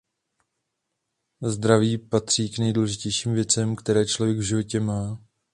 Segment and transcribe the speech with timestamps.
[1.43, 5.19] Zdraví patří k nejdůležitějším věcem, které člověk v životě má.